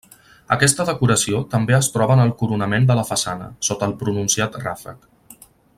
Aquesta 0.53 0.85
decoració 0.87 1.41
també 1.51 1.75
es 1.79 1.89
troba 1.97 2.15
en 2.17 2.23
el 2.23 2.33
coronament 2.41 2.89
de 2.93 2.97
la 3.01 3.07
façana, 3.13 3.51
sota 3.69 3.91
el 3.91 3.95
pronunciat 4.01 4.59
ràfec. 4.65 5.11